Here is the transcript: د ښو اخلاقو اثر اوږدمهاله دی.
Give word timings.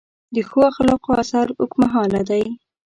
د 0.33 0.35
ښو 0.49 0.59
اخلاقو 0.71 1.11
اثر 1.21 1.47
اوږدمهاله 1.59 2.21
دی. 2.29 2.43